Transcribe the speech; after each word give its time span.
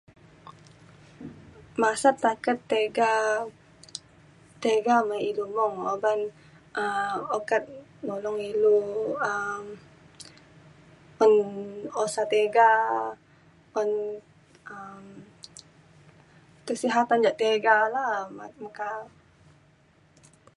Masat 1.81 2.15
taket 2.23 2.59
tega 2.71 3.11
tega 4.63 4.95
me 5.09 5.15
ilu 5.29 5.45
mung 5.55 5.77
uban 5.93 6.19
um 6.81 7.19
ukat 7.37 7.63
nulong 8.05 8.39
ilu 8.51 8.77
um 9.31 9.65
peng 11.17 11.37
usa 12.03 12.23
tega 12.33 12.67
un 13.81 13.91
um 14.75 15.05
kesihatan 16.67 17.19
ja 17.25 17.33
tega 17.41 17.75
la 17.95 18.05
meka 18.61 18.89